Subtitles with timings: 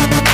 [0.00, 0.29] Thank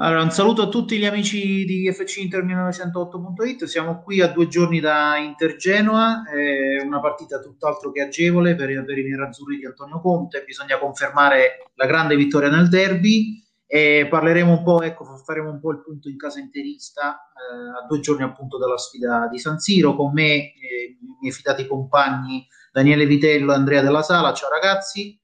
[0.00, 3.64] Allora, un saluto a tutti gli amici di FC Inter 1908.it.
[3.64, 8.84] Siamo qui a due giorni da Inter Genoa, è una partita tutt'altro che agevole per,
[8.84, 10.44] per, i nerazzurri di Antonio Conte.
[10.46, 15.72] Bisogna confermare la grande vittoria nel derby e parleremo un po', ecco, faremo un po'
[15.72, 19.96] il punto in casa interista eh, a due giorni appunto dalla sfida di San Siro.
[19.96, 24.32] Con me eh, i miei fidati compagni Daniele Vitello e Andrea Della Sala.
[24.32, 25.20] Ciao ragazzi.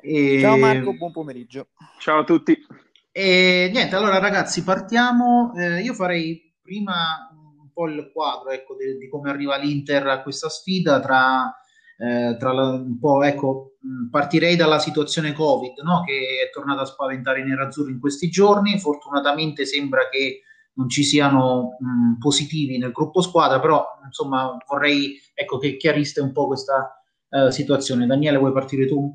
[0.00, 0.38] E...
[0.40, 1.70] Ciao Marco, buon pomeriggio.
[1.98, 2.56] Ciao a tutti.
[3.20, 5.52] E niente, allora ragazzi, partiamo.
[5.56, 7.28] Eh, io farei prima
[7.60, 11.52] un po' il quadro ecco, di, di come arriva l'Inter a questa sfida tra,
[11.98, 13.72] eh, tra la, un po', ecco,
[14.08, 16.04] partirei dalla situazione Covid, no?
[16.04, 18.78] che è tornata a spaventare i nerazzurri in questi giorni.
[18.78, 20.42] Fortunatamente sembra che
[20.74, 26.30] non ci siano mh, positivi nel gruppo squadra, però insomma vorrei ecco, che chiariste un
[26.30, 28.06] po' questa uh, situazione.
[28.06, 29.12] Daniele, vuoi partire tu?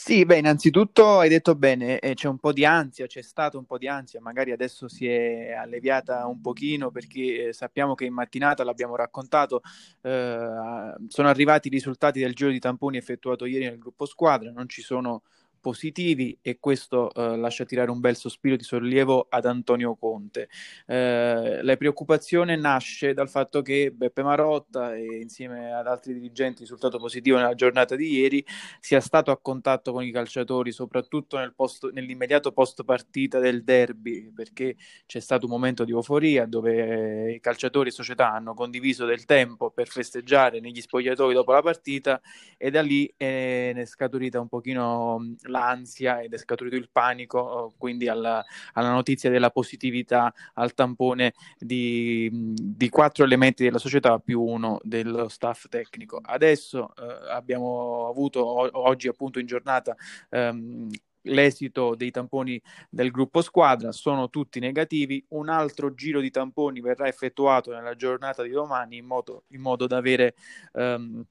[0.00, 3.64] Sì, beh, innanzitutto hai detto bene, eh, c'è un po' di ansia, c'è stato un
[3.66, 8.12] po' di ansia, magari adesso si è alleviata un pochino perché eh, sappiamo che in
[8.14, 9.60] mattinata, l'abbiamo raccontato,
[10.02, 14.68] eh, sono arrivati i risultati del giro di tamponi effettuato ieri nel gruppo squadra, non
[14.68, 15.22] ci sono
[15.60, 20.48] positivi e questo eh, lascia tirare un bel sospiro di sollievo ad Antonio Conte.
[20.86, 26.98] Eh, la preoccupazione nasce dal fatto che Beppe Marotta e insieme ad altri dirigenti risultato
[26.98, 28.44] positivo nella giornata di ieri
[28.80, 34.30] sia stato a contatto con i calciatori soprattutto nel post, nell'immediato post partita del derby
[34.32, 39.24] perché c'è stato un momento di euforia dove i calciatori e società hanno condiviso del
[39.24, 42.20] tempo per festeggiare negli spogliatoi dopo la partita
[42.56, 48.08] e da lì è, è scaturita un pochino l'ansia ed è scaturito il panico, quindi
[48.08, 54.78] alla, alla notizia della positività al tampone di, di, quattro elementi della società più uno
[54.82, 56.20] dello staff tecnico.
[56.22, 59.96] Adesso eh, abbiamo avuto o- oggi appunto in giornata
[60.30, 60.88] ehm,
[61.22, 65.24] l'esito dei tamponi del gruppo squadra sono tutti negativi.
[65.28, 69.86] Un altro giro di tamponi verrà effettuato nella giornata di domani in modo, in modo
[69.86, 70.34] da avere
[70.72, 71.24] um,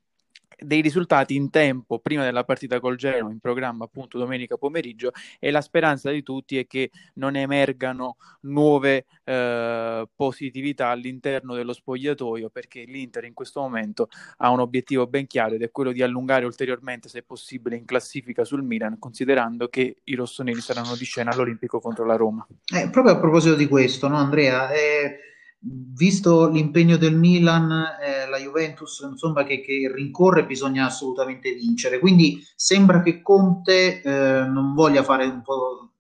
[0.58, 5.52] dei risultati in tempo prima della partita col Genoa in programma appunto domenica pomeriggio e
[5.52, 12.84] la speranza di tutti è che non emergano nuove eh, positività all'interno dello spogliatoio perché
[12.86, 17.08] l'Inter in questo momento ha un obiettivo ben chiaro ed è quello di allungare ulteriormente
[17.08, 22.06] se possibile in classifica sul Milan considerando che i rossoneri saranno di scena all'Olimpico contro
[22.06, 22.46] la Roma.
[22.74, 24.72] Eh, proprio a proposito di questo, no Andrea?
[24.72, 25.20] Eh
[25.60, 32.00] visto l'impegno del Milan, eh, la Juventus, insomma, che, che, rincorre, bisogna assolutamente vincere.
[32.00, 35.06] Quindi sembra che Conte eh, non, voglia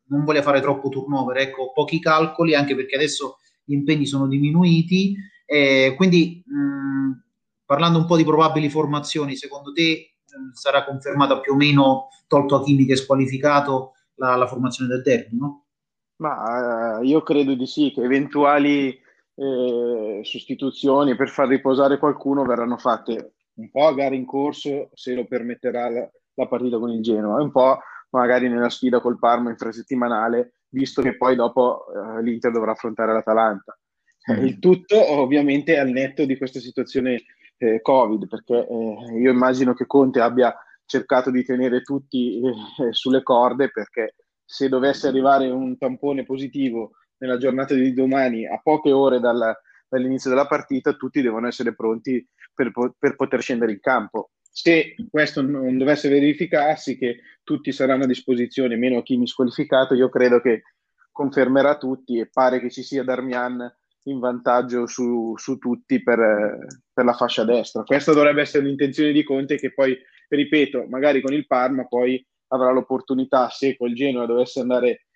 [0.09, 5.15] non voglia fare troppo turnover, ecco, pochi calcoli, anche perché adesso gli impegni sono diminuiti.
[5.45, 7.23] Eh, quindi, mh,
[7.65, 10.17] parlando un po' di probabili formazioni, secondo te
[10.53, 15.37] sarà confermata più o meno, tolto Achimi che è squalificato, la, la formazione del derby,
[15.37, 15.65] no?
[16.17, 18.99] Ma eh, io credo di sì, che eventuali
[19.37, 25.13] eh, sostituzioni per far riposare qualcuno verranno fatte un po' a gara in corso, se
[25.13, 29.19] lo permetterà la, la partita con il Genoa, e un po' magari nella sfida col
[29.19, 33.77] Parma infrasettimanale, visto che poi dopo eh, l'Inter dovrà affrontare l'Atalanta.
[34.31, 34.45] Mm.
[34.45, 37.23] Il tutto ovviamente al netto di questa situazione
[37.57, 40.55] eh, Covid, perché eh, io immagino che Conte abbia
[40.85, 47.37] cercato di tenere tutti eh, sulle corde, perché se dovesse arrivare un tampone positivo nella
[47.37, 49.55] giornata di domani, a poche ore dal,
[49.87, 54.31] dall'inizio della partita, tutti devono essere pronti per, per, poter scendere in campo.
[54.41, 60.09] Se questo non dovesse verificarsi, che tutti saranno a disposizione, meno chi mi squalificato, io
[60.09, 60.63] credo che
[61.11, 63.71] confermerà tutti e pare che ci sia Darmian
[64.03, 67.83] in vantaggio su, su tutti per, per, la fascia destra.
[67.83, 69.97] Questa dovrebbe essere l'intenzione di Conte che poi,
[70.29, 75.06] ripeto, magari con il Parma poi avrà l'opportunità, se col Genoa dovesse andare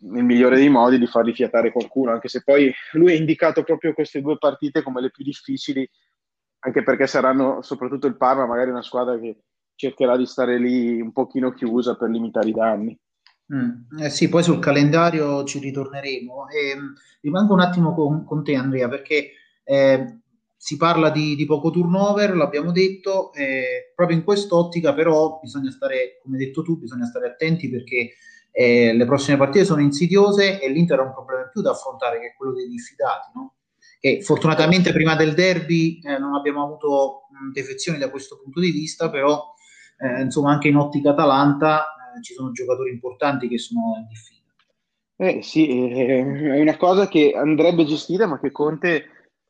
[0.00, 3.92] nel migliore dei modi di far rifiatare qualcuno, anche se poi lui ha indicato proprio
[3.92, 5.88] queste due partite come le più difficili,
[6.60, 9.38] anche perché saranno soprattutto il Parma, magari una squadra che
[9.74, 12.98] cercherà di stare lì un pochino chiusa per limitare i danni.
[13.54, 14.00] Mm.
[14.00, 16.48] Eh sì, poi sul calendario ci ritorneremo.
[16.48, 20.20] E, mm, rimango un attimo con, con te, Andrea, perché eh,
[20.56, 26.18] si parla di, di, poco turnover, l'abbiamo detto, eh, proprio in quest'ottica, però bisogna stare,
[26.22, 28.14] come hai detto tu, bisogna stare attenti perché
[28.58, 32.18] eh, le prossime partite sono insidiose e l'Inter ha un problema in più da affrontare
[32.18, 33.56] che è quello dei diffidati, no?
[34.00, 38.70] che fortunatamente prima del derby eh, non abbiamo avuto mh, defezioni da questo punto di
[38.70, 39.52] vista, però
[39.98, 41.82] eh, insomma anche in ottica Atalanta
[42.16, 44.34] eh, ci sono giocatori importanti che sono in diffida.
[45.18, 48.94] Eh sì, è una cosa che andrebbe gestita, ma che Conte,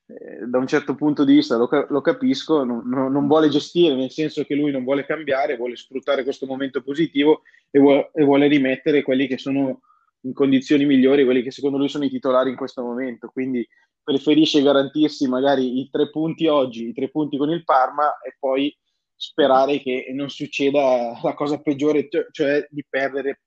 [0.06, 4.10] eh, da un certo punto di vista, lo, lo capisco, non, non, vuole gestire, nel
[4.10, 7.42] senso che lui non vuole cambiare, vuole sfruttare questo momento positivo
[7.76, 9.80] e vuole, e vuole rimettere quelli che sono
[10.22, 13.28] in condizioni migliori, quelli che secondo lui sono i titolari in questo momento.
[13.28, 13.66] Quindi
[14.02, 18.74] preferisce garantirsi magari i tre punti oggi, i tre punti con il Parma e poi
[19.14, 23.42] sperare che non succeda la cosa peggiore, cioè di perdere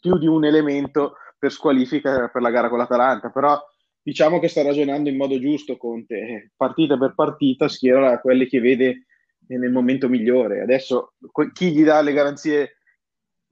[0.00, 3.56] più di un elemento per squalifica per la gara con l'Atalanta, però
[4.02, 9.06] diciamo che sta ragionando in modo giusto Conte, partita per partita schiera quelli che vede
[9.48, 10.62] nel momento migliore.
[10.62, 11.14] Adesso
[11.52, 12.76] chi gli dà le garanzie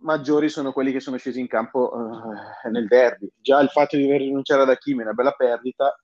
[0.00, 3.31] maggiori sono quelli che sono scesi in campo uh, nel derby.
[3.41, 5.94] Già il fatto di aver rinunciato ad Hakimi è una bella perdita.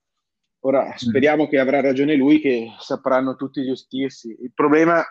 [0.61, 4.35] Ora speriamo che avrà ragione lui, che sapranno tutti gestirsi.
[4.41, 5.03] Il problema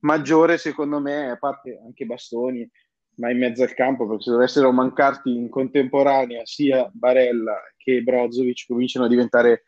[0.00, 2.68] maggiore, secondo me, a parte anche Bastoni,
[3.16, 8.66] ma in mezzo al campo, perché se dovessero mancarti in contemporanea sia Barella che Brozovic
[8.66, 9.64] cominciano a diventare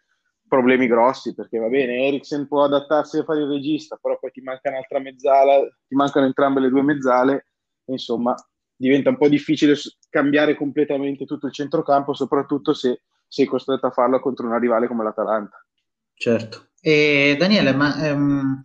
[0.49, 4.41] problemi grossi, perché va bene, Eriksen può adattarsi a fare il regista, però poi ti
[4.41, 7.49] manca un'altra mezzala, ti mancano entrambe le due mezzale,
[7.87, 8.35] insomma
[8.77, 9.75] diventa un po' difficile
[10.09, 15.03] cambiare completamente tutto il centrocampo, soprattutto se sei costretto a farlo contro una rivale come
[15.03, 15.65] l'Atalanta.
[16.15, 16.69] Certo.
[16.81, 18.63] E Daniele, ma ehm,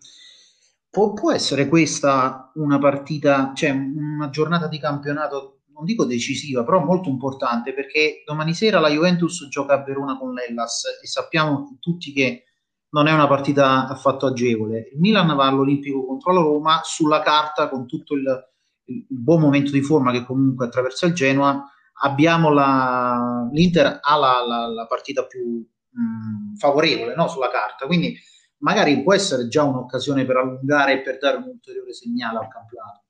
[0.91, 6.83] Può, può, essere questa una partita, cioè una giornata di campionato, non dico decisiva, però
[6.83, 12.11] molto importante perché domani sera la Juventus gioca a Verona con l'Ellas e sappiamo tutti
[12.11, 12.43] che
[12.89, 14.89] non è una partita affatto agevole.
[14.91, 18.50] Il Milan va all'Olimpico contro la Roma, sulla carta con tutto il,
[19.09, 21.63] il buon momento di forma che comunque attraversa il Genoa,
[22.49, 27.27] la, l'Inter ha la, la, la partita più mh, favorevole no?
[27.27, 28.17] sulla carta, quindi
[28.59, 33.00] magari può essere già un'occasione per allungare e per dare un ulteriore segnale al campionato.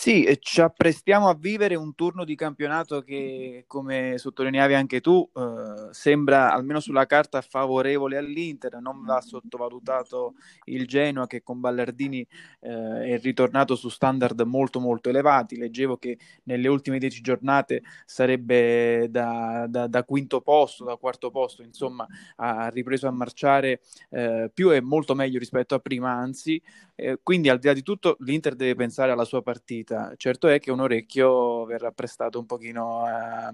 [0.00, 5.88] Sì, ci apprestiamo a vivere un turno di campionato che, come sottolineavi anche tu, eh,
[5.92, 8.78] sembra almeno sulla carta favorevole all'Inter.
[8.80, 10.34] Non va sottovalutato
[10.66, 12.24] il Genoa che con Ballardini
[12.60, 15.56] eh, è ritornato su standard molto molto elevati.
[15.56, 21.62] Leggevo che nelle ultime dieci giornate sarebbe da, da, da quinto posto, da quarto posto,
[21.62, 22.06] insomma,
[22.36, 23.80] ha ripreso a marciare
[24.10, 26.62] eh, più e molto meglio rispetto a prima, anzi.
[27.00, 30.14] Eh, quindi al di là di tutto l'Inter deve pensare alla sua partita partita.
[30.16, 33.52] Certo è che un orecchio verrà prestato un pochino a,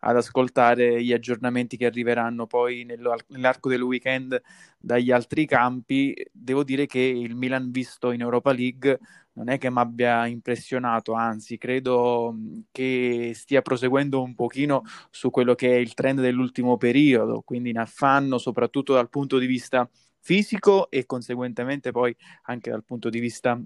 [0.00, 4.40] ad ascoltare gli aggiornamenti che arriveranno poi nell'arco del weekend
[4.78, 6.14] dagli altri campi.
[6.30, 8.98] Devo dire che il Milan visto in Europa League
[9.32, 12.34] non è che mi abbia impressionato, anzi credo
[12.70, 17.78] che stia proseguendo un pochino su quello che è il trend dell'ultimo periodo, quindi in
[17.78, 19.88] affanno soprattutto dal punto di vista
[20.20, 23.60] fisico e conseguentemente poi anche dal punto di vista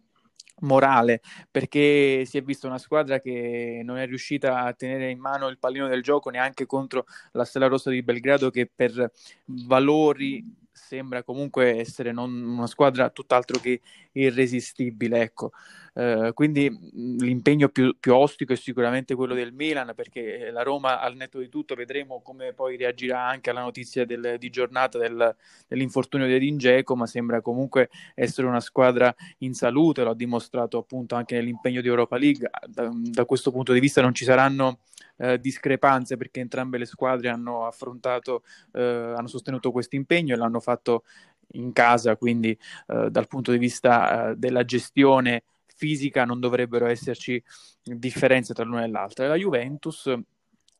[0.61, 1.21] morale
[1.51, 5.59] perché si è vista una squadra che non è riuscita a tenere in mano il
[5.59, 9.11] pallino del gioco neanche contro la Stella Rossa di Belgrado che per
[9.47, 13.81] valori sembra comunque essere una squadra tutt'altro che
[14.13, 15.21] irresistibile.
[15.21, 15.53] Ecco.
[16.01, 16.75] Eh, quindi
[17.19, 21.51] l'impegno più, più, ostico è sicuramente quello del Milan, perché la Roma, al netto di
[21.51, 25.37] tutto, vedremo come poi reagirà anche alla notizia del, di giornata del,
[25.69, 30.79] dell'infortunio di Edin Dzeko, ma sembra comunque essere una squadra in salute, lo ha dimostrato
[30.79, 32.49] appunto anche nell'impegno di Europa League.
[32.67, 34.79] Da, da questo punto di vista non ci saranno
[35.19, 38.43] eh, discrepanze perché entrambe le squadre hanno affrontato,
[38.73, 41.05] eh, hanno sostenuto questo impegno e l'hanno fatto
[41.55, 45.43] in casa, quindi eh, dal punto di vista eh, della gestione
[45.81, 47.43] fisica non dovrebbero esserci
[47.83, 49.27] differenze tra l'una e l'altra.
[49.27, 50.13] La Juventus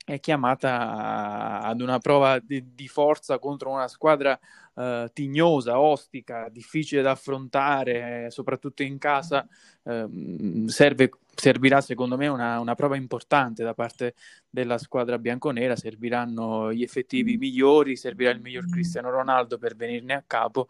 [0.05, 4.39] è chiamata ad una prova di, di forza contro una squadra
[4.75, 9.47] uh, tignosa, ostica, difficile da affrontare, eh, soprattutto in casa.
[9.83, 14.15] Uh, serve, servirà secondo me una, una, prova importante da parte
[14.49, 20.25] della squadra bianconera, serviranno gli effettivi migliori, servirà il miglior Cristiano Ronaldo per venirne a
[20.27, 20.69] capo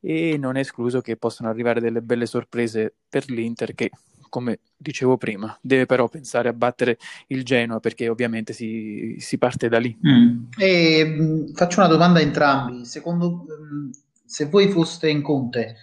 [0.00, 3.90] e non è escluso che possano arrivare delle belle sorprese per l'Inter che
[4.28, 6.98] come dicevo prima, deve però pensare a battere
[7.28, 9.96] il Genoa perché ovviamente si, si parte da lì.
[10.06, 10.44] Mm.
[10.56, 12.84] E, mm, faccio una domanda a entrambi.
[12.84, 13.90] Secondo, mm,
[14.24, 15.76] se voi foste in Conte,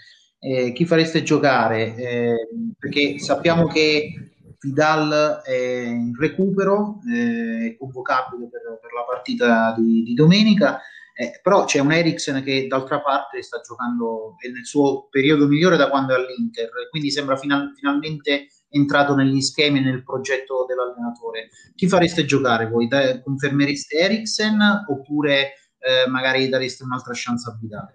[0.45, 1.95] eh, chi fareste giocare?
[1.95, 2.47] Eh,
[2.77, 10.03] perché sappiamo che Vidal è in recupero, eh, è convocabile per, per la partita di,
[10.03, 10.79] di domenica.
[11.17, 15.89] Eh, però c'è un Eriksen che d'altra parte sta giocando nel suo periodo migliore da
[15.89, 21.49] quando è all'Inter, quindi sembra final- finalmente entrato negli schemi e nel progetto dell'allenatore.
[21.73, 22.87] Chi fareste giocare voi?
[22.87, 24.59] Da, confermereste Eriksen
[24.89, 27.87] oppure eh, magari dareste un'altra chance a Vidal?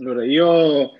[0.00, 0.92] Allora, io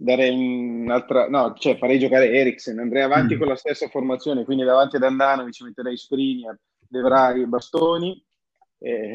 [0.00, 3.38] darei un'altra, no, cioè farei giocare Eriksen, andrei avanti mm.
[3.38, 6.56] con la stessa formazione, quindi davanti ad Andanovic metterei Skriniar,
[6.88, 8.24] De Vrij, Bastoni,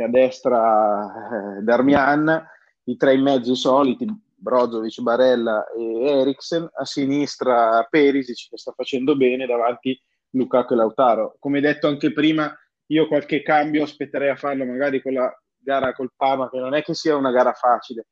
[0.04, 2.46] a destra eh, Darmian,
[2.84, 9.16] i tre in mezzo soliti, Brozovic, Barella e Eriksen, a sinistra Perisic che sta facendo
[9.16, 9.98] bene, davanti
[10.32, 11.38] Lukaku e Lautaro.
[11.40, 12.54] Come detto anche prima,
[12.88, 16.84] io qualche cambio aspetterei a farlo magari con la gara col Parma, che non è
[16.84, 18.08] che sia una gara facile,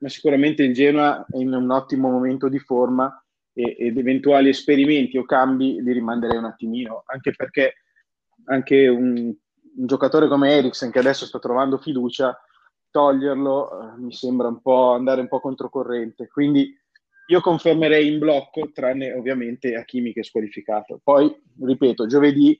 [0.00, 5.16] ma sicuramente il Genoa è in un ottimo momento di forma e, ed eventuali esperimenti
[5.16, 7.74] o cambi li rimanderei un attimino, anche perché
[8.46, 9.34] anche un,
[9.76, 12.38] un giocatore come Eriksen che adesso sta trovando fiducia,
[12.90, 16.28] toglierlo eh, mi sembra un po' andare un po' controcorrente.
[16.28, 16.72] Quindi
[17.26, 21.00] io confermerei in blocco, tranne ovviamente Hakimi che è squalificato.
[21.02, 22.58] Poi, ripeto, giovedì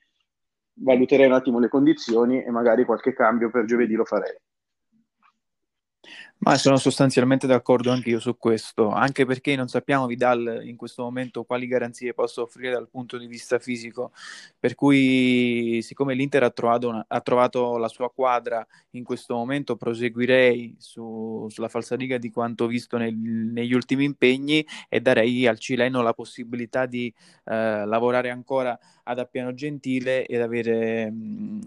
[0.77, 4.37] valuterei un attimo le condizioni e magari qualche cambio per giovedì lo farei.
[6.39, 11.03] Ma sono sostanzialmente d'accordo anche io su questo, anche perché non sappiamo Vidal in questo
[11.03, 14.13] momento quali garanzie possa offrire dal punto di vista fisico,
[14.59, 19.77] per cui siccome l'Inter ha trovato, una, ha trovato la sua quadra in questo momento
[19.77, 26.03] proseguirei su, sulla falsariga di quanto visto nel, negli ultimi impegni e darei al cileno
[26.03, 27.11] la possibilità di
[27.45, 31.61] eh, lavorare ancora ad Appiano Gentile ed avere mh,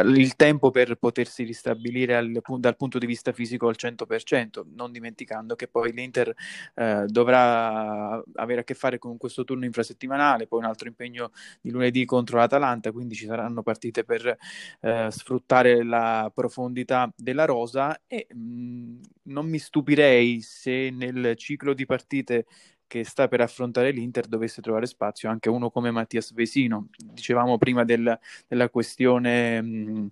[0.00, 5.54] il tempo per potersi ristabilire al, dal punto di vista fisico al 100%, non dimenticando
[5.54, 6.34] che poi l'Inter
[6.74, 11.30] eh, dovrà avere a che fare con questo turno infrasettimanale, poi un altro impegno
[11.60, 14.36] di lunedì contro l'Atalanta, quindi ci saranno partite per
[14.80, 21.86] eh, sfruttare la profondità della rosa e mh, non mi stupirei se nel ciclo di
[21.86, 22.46] partite
[22.92, 26.88] che sta per affrontare l'Inter dovesse trovare spazio anche uno come Mattias Vesino.
[26.94, 30.08] Dicevamo prima del, della questione mh,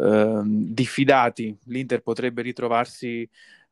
[0.00, 3.28] eh, diffidati, l'Inter potrebbe ritrovarsi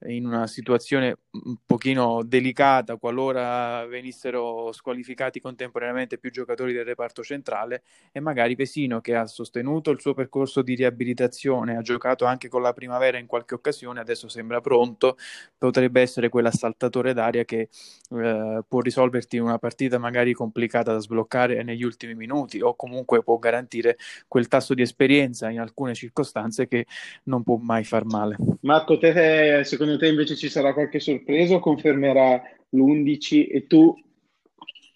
[0.06, 7.82] in una situazione un pochino delicata qualora venissero squalificati contemporaneamente più giocatori del reparto centrale
[8.12, 12.62] e magari Pesino che ha sostenuto il suo percorso di riabilitazione, ha giocato anche con
[12.62, 15.16] la primavera in qualche occasione, adesso sembra pronto,
[15.56, 17.68] potrebbe essere quell'assaltatore d'aria che
[18.10, 23.38] eh, può risolverti una partita magari complicata da sbloccare negli ultimi minuti o comunque può
[23.38, 23.96] garantire
[24.28, 26.86] quel tasso di esperienza in alcune circostanze che
[27.24, 28.36] non può mai far male.
[28.60, 33.94] Marco, te secondo secondo te invece ci sarà qualche sorpresa o confermerà l'11 e tu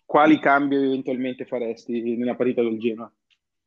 [0.05, 3.13] quali cambi eventualmente faresti nella partita del Genoa?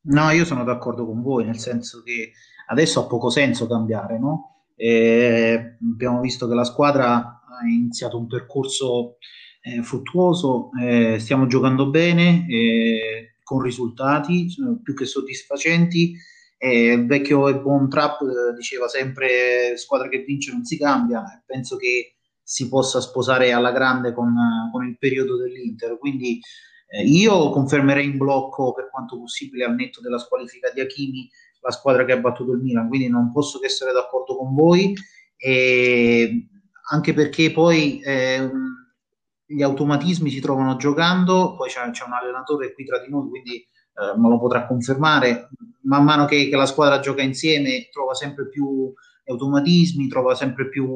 [0.02, 2.32] No, io sono d'accordo con voi, nel senso che
[2.68, 4.66] adesso ha poco senso cambiare, no?
[4.76, 9.18] E abbiamo visto che la squadra ha iniziato un percorso
[9.62, 14.48] eh, fruttuoso, eh, stiamo giocando bene, eh, con risultati
[14.82, 16.16] più che soddisfacenti
[16.62, 21.24] e il vecchio e buon Trap eh, diceva sempre squadra che vince non si cambia,
[21.46, 24.36] penso che si possa sposare alla grande con,
[24.70, 26.42] con il periodo dell'Inter, quindi
[26.90, 31.30] eh, io confermerei in blocco per quanto possibile al netto della squalifica di Hakimi
[31.62, 34.94] la squadra che ha battuto il Milan, quindi non posso che essere d'accordo con voi,
[35.38, 36.48] e
[36.92, 38.50] anche perché poi eh,
[39.46, 43.66] gli automatismi si trovano giocando, poi c'è, c'è un allenatore qui tra di noi, quindi
[44.00, 45.50] eh, me lo potrà confermare,
[45.84, 48.94] man mano che, che, la squadra gioca insieme trova sempre più
[49.26, 50.88] automatismi, trova sempre più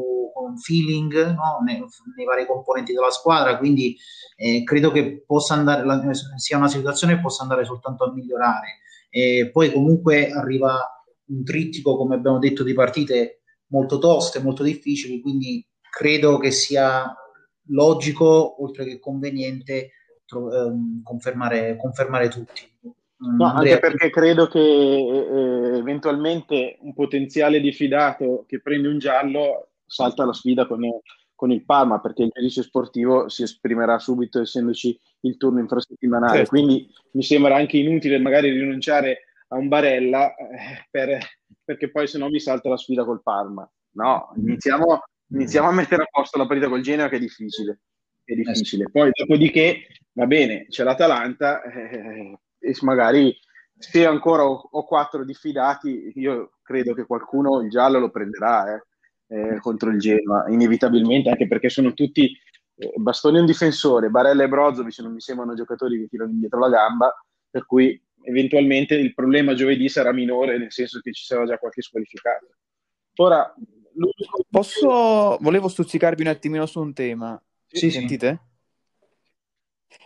[0.57, 1.59] feeling no?
[1.65, 1.83] nei,
[2.15, 3.95] nei, vari componenti della squadra, quindi
[4.35, 6.01] eh, credo che possa andare, la,
[6.35, 8.79] sia una situazione che possa andare soltanto a migliorare.
[9.09, 10.75] E poi comunque arriva
[11.27, 17.13] un trittico, come abbiamo detto, di partite molto toste, molto difficili, quindi credo che sia
[17.67, 19.91] logico, oltre che conveniente,
[21.03, 22.61] confermare, confermare tutti.
[22.85, 29.69] Mm, no, anche perché credo che eh, eventualmente un potenziale diffidato che prende un giallo
[29.85, 30.81] salta la sfida con,
[31.35, 36.37] con il Parma perché il giudice sportivo si esprimerà subito essendoci il turno infrasettimanale.
[36.37, 36.49] Certo.
[36.49, 41.19] Quindi mi sembra anche inutile magari rinunciare a un Barella eh, per,
[41.63, 43.69] perché poi se no mi salta la sfida col Parma.
[43.95, 47.81] No, iniziamo, iniziamo a mettere a posto la partita col Genoa che è difficile.
[48.23, 48.89] È difficile.
[48.89, 51.61] Poi dopodiché va bene, c'è l'Atalanta.
[51.63, 53.35] Eh, e magari
[53.77, 58.83] se ancora ho, ho, quattro diffidati, io credo che qualcuno il giallo lo prenderà eh,
[59.27, 62.31] eh, contro il Genoa, inevitabilmente, anche perché sono tutti
[62.75, 66.69] eh, Bastoni un difensore, Barella e Brozovic non mi sembrano giocatori che tirano indietro la
[66.69, 67.13] gamba,
[67.49, 71.81] per cui eventualmente il problema giovedì sarà minore, nel senso che ci sarà già qualche
[71.81, 72.47] squalificato.
[73.15, 73.53] Ora,
[74.49, 75.37] Posso...
[75.41, 77.41] volevo stuzzicarvi un attimino su un tema.
[77.67, 78.39] Sì, sentite?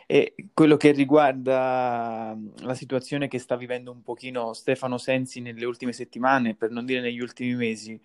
[0.05, 5.93] E quello che riguarda la situazione che sta vivendo un pochino Stefano Sensi nelle ultime
[5.93, 7.99] settimane, per non dire negli ultimi mesi,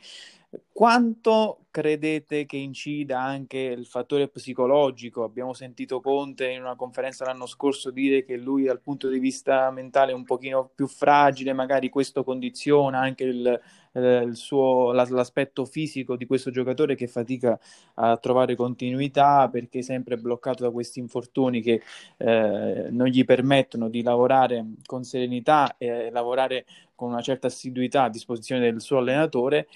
[0.71, 5.23] quanto credete che incida anche il fattore psicologico?
[5.23, 9.71] Abbiamo sentito Conte in una conferenza l'anno scorso dire che lui dal punto di vista
[9.71, 13.61] mentale è un pochino più fragile, magari questo condiziona anche il,
[13.93, 17.59] eh, suo, la, l'aspetto fisico di questo giocatore che fatica
[17.95, 21.83] a trovare continuità perché è sempre bloccato da questi infortuni che
[22.19, 28.11] eh, non gli permettono di lavorare con serenità e lavorare con una certa assiduità a
[28.11, 29.67] disposizione del suo allenatore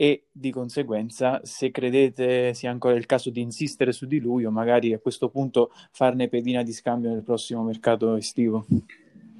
[0.00, 4.50] e di conseguenza se credete sia ancora il caso di insistere su di lui o
[4.50, 8.64] magari a questo punto farne pedina di scambio nel prossimo mercato estivo.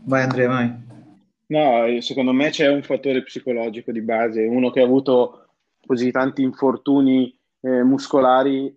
[0.05, 1.00] Vai Andrea, vai.
[1.51, 5.49] No, secondo me c'è un fattore psicologico di base, uno che ha avuto
[5.85, 8.73] così tanti infortuni eh, muscolari,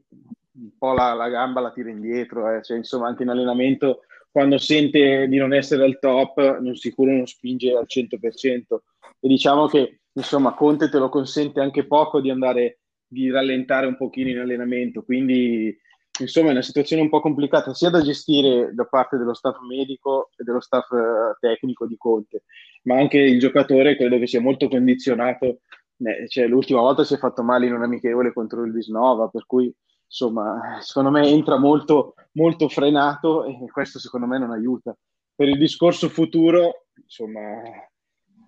[0.56, 2.64] un po' la, la, gamba la tira indietro, eh.
[2.64, 4.02] cioè, insomma anche in allenamento
[4.32, 8.78] quando sente di non essere al top, non sicuro non spinge al 100%.
[9.20, 13.96] E diciamo che insomma, Conte te lo consente anche poco di andare, di rallentare un
[13.98, 15.78] pochino in allenamento, quindi
[16.20, 20.30] insomma è una situazione un po' complicata sia da gestire da parte dello staff medico
[20.38, 22.44] e dello staff uh, tecnico di Conte,
[22.84, 25.60] ma anche il giocatore credo che sia molto condizionato,
[25.98, 29.46] eh, cioè, l'ultima volta si è fatto male in un amichevole contro il Visnova, per
[29.46, 29.74] cui
[30.06, 34.96] insomma secondo me entra molto, molto frenato e questo secondo me non aiuta.
[35.36, 37.42] Per il discorso futuro, insomma,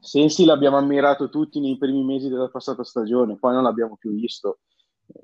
[0.05, 4.59] Sensi l'abbiamo ammirato tutti nei primi mesi della passata stagione, poi non l'abbiamo più visto.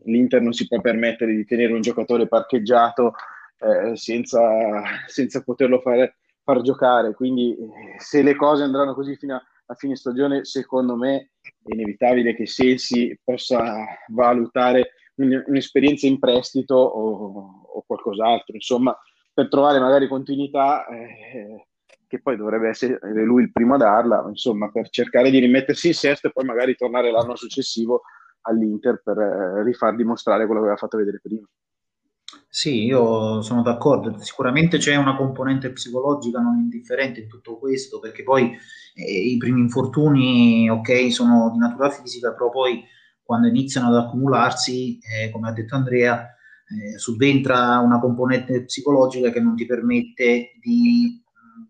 [0.05, 3.13] L'Inter non si può permettere di tenere un giocatore parcheggiato
[3.59, 4.41] eh, senza,
[5.07, 7.13] senza, poterlo fare, far giocare.
[7.13, 11.31] Quindi, eh, se le cose andranno così fino a, a fine stagione, secondo me
[11.63, 18.55] è inevitabile che Sensi possa valutare un, un'esperienza in prestito o, o, qualcos'altro.
[18.55, 18.97] Insomma,
[19.33, 20.85] per trovare magari continuità.
[20.87, 21.65] Eh,
[22.11, 25.93] che poi dovrebbe essere lui il primo a darla, insomma, per cercare di rimettersi in
[25.93, 28.01] sesto e poi magari tornare l'anno successivo
[28.41, 31.47] all'Inter per eh, rifar dimostrare quello che aveva fatto vedere prima.
[32.53, 38.23] Sì, io sono d'accordo, sicuramente c'è una componente psicologica non indifferente in tutto questo, perché
[38.23, 38.51] poi
[38.93, 42.83] eh, i primi infortuni, ok, sono di natura fisica, però poi
[43.23, 46.27] quando iniziano ad accumularsi, eh, come ha detto Andrea,
[46.67, 51.21] eh, subentra una componente psicologica che non ti permette di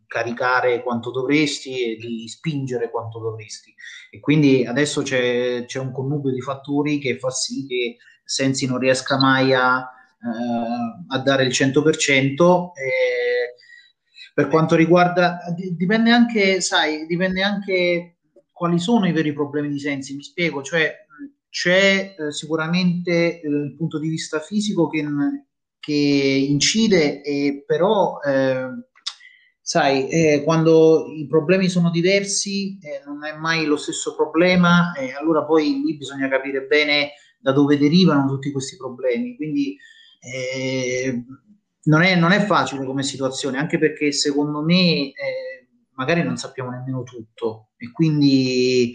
[0.07, 3.73] caricare quanto dovresti e di spingere quanto dovresti.
[4.09, 8.77] E quindi adesso c'è, c'è un connubio di fattori che fa sì che Sensi non
[8.77, 12.71] riesca mai a, eh, a dare il 100%.
[12.73, 13.55] E
[14.33, 15.39] per quanto riguarda,
[15.75, 18.17] dipende anche, sai, dipende anche
[18.51, 20.93] quali sono i veri problemi di Sensi, mi spiego, cioè
[21.49, 25.05] c'è eh, sicuramente eh, il punto di vista fisico che,
[25.79, 25.93] che
[26.47, 28.67] incide, e però eh,
[29.61, 35.13] sai, eh, quando i problemi sono diversi, eh, non è mai lo stesso problema, e
[35.13, 39.35] allora poi lì bisogna capire bene da dove derivano tutti questi problemi.
[39.35, 39.77] Quindi
[40.19, 41.23] eh,
[41.83, 46.71] non, è, non, è, facile come situazione, anche perché secondo me eh, magari non sappiamo
[46.71, 48.93] nemmeno tutto e quindi,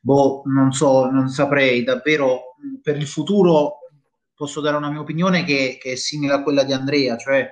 [0.00, 3.78] boh, non so, non saprei davvero per il futuro.
[4.34, 7.46] Posso dare una mia opinione che, che è simile a quella di Andrea, cioè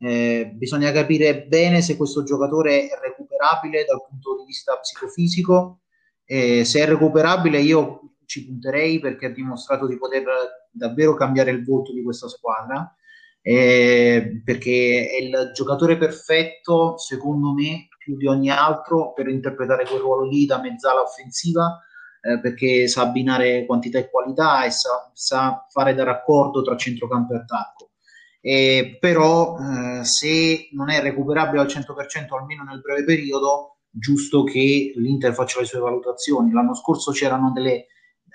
[0.00, 5.80] eh, bisogna capire bene se questo giocatore è recuperabile dal punto di vista psicofisico.
[6.24, 10.24] Eh, se è recuperabile, io ci punterei perché ha dimostrato di poter
[10.70, 12.94] davvero cambiare il volto di questa squadra.
[13.40, 20.00] Eh, perché è il giocatore perfetto, secondo me, più di ogni altro per interpretare quel
[20.00, 21.82] ruolo lì da mezzala offensiva.
[22.20, 27.32] Eh, perché sa abbinare quantità e qualità e sa, sa fare da raccordo tra centrocampo
[27.32, 27.87] e attacco
[28.40, 34.92] eh, però eh, se non è recuperabile al 100% almeno nel breve periodo, giusto che
[34.96, 36.52] l'Inter faccia le sue valutazioni.
[36.52, 37.86] L'anno scorso c'erano delle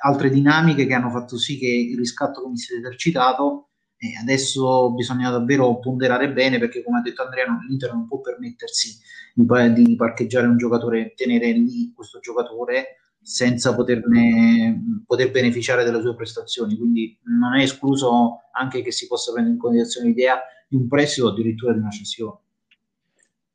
[0.05, 5.79] altre dinamiche che hanno fatto sì che il riscatto venisse esercitato e adesso bisogna davvero
[5.79, 8.99] ponderare bene perché come ha detto Andrea l'Inter non può permettersi
[9.33, 16.77] di parcheggiare un giocatore, tenere lì questo giocatore senza poterne, poter beneficiare delle sue prestazioni.
[16.77, 21.27] Quindi non è escluso anche che si possa prendere in considerazione l'idea di un prestito
[21.27, 22.37] o addirittura di una cessione.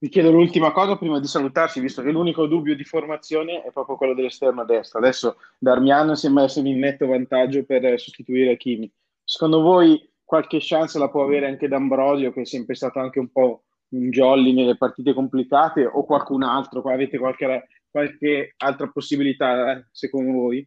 [0.00, 3.96] Vi chiedo l'ultima cosa prima di salutarci, visto che l'unico dubbio di formazione è proprio
[3.96, 5.00] quello dell'esterno a destra.
[5.00, 8.90] Adesso Darmian si è messo in netto vantaggio per sostituire Kimi.
[9.24, 13.32] Secondo voi qualche chance la può avere anche D'Ambrosio, che è sempre stato anche un
[13.32, 16.80] po' un jolly nelle partite complicate, o qualcun altro?
[16.82, 17.66] Avete qualche
[17.98, 20.66] qualche altra possibilità, eh, secondo voi?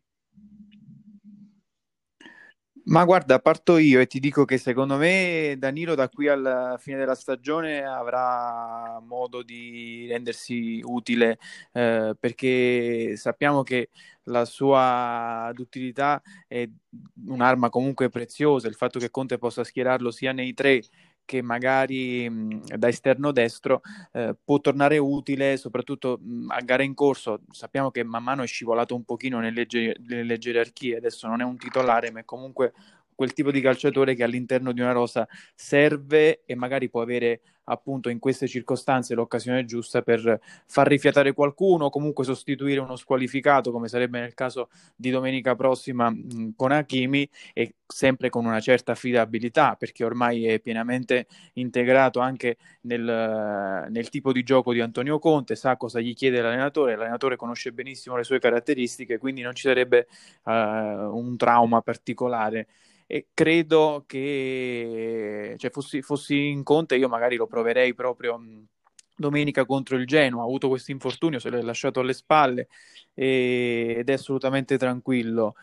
[2.83, 6.97] Ma guarda, parto io e ti dico che secondo me Danilo da qui alla fine
[6.97, 11.37] della stagione avrà modo di rendersi utile
[11.73, 13.89] eh, perché sappiamo che
[14.23, 16.67] la sua duttilità è
[17.27, 20.81] un'arma comunque preziosa, il fatto che Conte possa schierarlo sia nei tre
[21.31, 23.79] che magari mh, da esterno destro
[24.11, 27.39] eh, può tornare utile soprattutto mh, a gare in corso.
[27.51, 31.45] Sappiamo che man mano è scivolato un pochino nelle, ge- nelle gerarchie, adesso non è
[31.45, 32.73] un titolare, ma è comunque
[33.21, 38.09] quel tipo di calciatore che all'interno di una rosa serve e magari può avere appunto
[38.09, 44.19] in queste circostanze l'occasione giusta per far rifiatare qualcuno, comunque sostituire uno squalificato come sarebbe
[44.19, 46.11] nel caso di domenica prossima
[46.55, 53.87] con Hakimi e sempre con una certa affidabilità perché ormai è pienamente integrato anche nel,
[53.89, 58.17] nel tipo di gioco di Antonio Conte, sa cosa gli chiede l'allenatore, l'allenatore conosce benissimo
[58.17, 60.07] le sue caratteristiche, quindi non ci sarebbe
[60.43, 62.67] uh, un trauma particolare
[63.13, 68.39] e credo che cioè, fossi, fossi, in Conte io magari lo proverei proprio
[69.13, 72.69] domenica contro il Genoa, ha avuto questo infortunio, se l'è lasciato alle spalle
[73.13, 75.55] e, ed è assolutamente tranquillo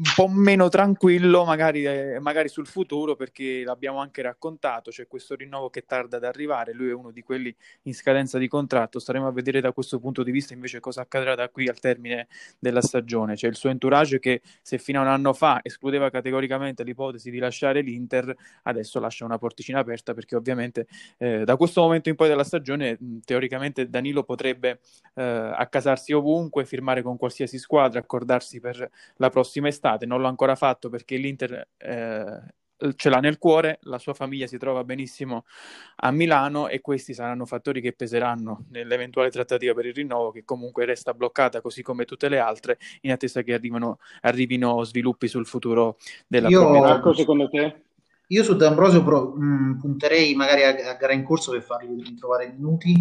[0.00, 5.34] un po' meno tranquillo magari, eh, magari, sul futuro perché l'abbiamo anche raccontato, c'è questo
[5.34, 9.26] rinnovo che tarda ad arrivare, lui è uno di quelli in scadenza di contratto, staremo
[9.26, 12.80] a vedere da questo punto di vista invece cosa accadrà da qui al termine della
[12.80, 17.30] stagione, c'è il suo entourage che se fino a un anno fa escludeva categoricamente l'ipotesi
[17.30, 20.86] di lasciare l'Inter, adesso lascia una porticina aperta perché ovviamente
[21.18, 24.80] eh, da questo momento in poi della stagione teoricamente Danilo potrebbe
[25.14, 30.28] eh, accasarsi ovunque, firmare con qualsiasi squadra, accordarsi per la prossima estate estate, non l'ho
[30.28, 32.40] ancora fatto perché l'Inter eh,
[32.96, 35.44] ce l'ha nel cuore, la sua famiglia si trova benissimo
[35.96, 40.84] a Milano e questi saranno fattori che peseranno nell'eventuale trattativa per il rinnovo che comunque
[40.84, 45.98] resta bloccata così come tutte le altre in attesa che arrivino, arrivino sviluppi sul futuro
[46.26, 46.88] della io, proprietà.
[46.88, 47.82] Marco, secondo te?
[48.28, 52.00] Io su D'Ambrosio pro, mh, mm, punterei magari a, a, gara in corso per fargli
[52.00, 52.94] ritrovare minuti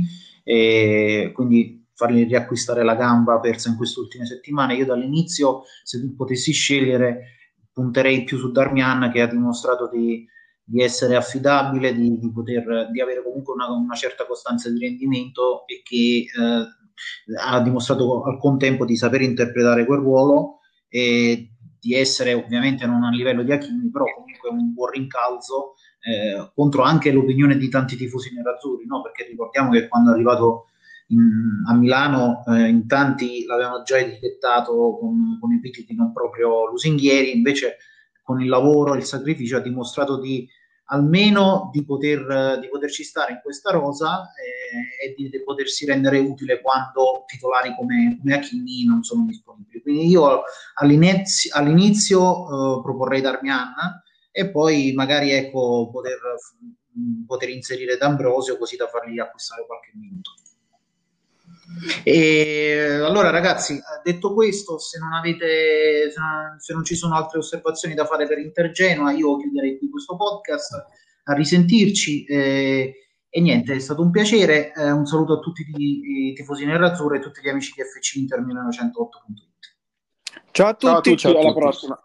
[0.44, 4.76] e quindi fargli riacquistare la gamba persa in queste ultime settimane.
[4.76, 7.36] Io dall'inizio, se potessi scegliere,
[7.74, 10.26] punterei più su Darmian che ha dimostrato di,
[10.64, 15.68] di essere affidabile, di, di, poter, di avere comunque una, una, certa costanza di rendimento
[15.68, 21.50] e che eh, ha dimostrato al contempo di saper interpretare quel ruolo e
[21.82, 26.84] di essere ovviamente non a livello di Hakimi, però comunque un buon rincalzo eh, contro
[26.84, 29.02] anche l'opinione di tanti tifosi nerazzurri, no?
[29.02, 30.68] perché ricordiamo che quando è arrivato
[31.10, 37.36] in, a Milano eh, in tanti l'avevano già etichettato con, con epiteti non proprio lusinghieri,
[37.36, 37.78] invece
[38.24, 40.48] con il lavoro e il sacrificio ha dimostrato di
[40.92, 46.18] almeno di, poter, di poterci stare in questa rosa eh, e di, di, potersi rendere
[46.20, 49.82] utile quando titolari come, come Achini non sono disponibili.
[49.82, 50.42] Quindi io
[50.76, 53.74] all'inizio, all'inizio eh, proporrei Darmian
[54.32, 56.20] e poi magari ecco, poter,
[57.26, 60.32] poter inserire D'Ambrosio così da fargli acquistare qualche minuto.
[62.04, 67.40] E allora, ragazzi, detto questo, se non avete, se non, se non ci sono altre
[67.40, 70.86] osservazioni da fare per Intergenoa, io chiuderei qui questo podcast.
[71.24, 72.26] A risentirci.
[72.26, 72.94] Eh,
[73.32, 74.74] e niente, è stato un piacere.
[74.74, 78.16] Eh, un saluto a tutti i, tifosi nerazzurri e a tutti gli amici di FC
[78.16, 79.48] Inter 1908.it.
[80.52, 81.46] Ciao a tutti, ciao a tutti, ciao a tutti.
[81.46, 82.04] alla prossima.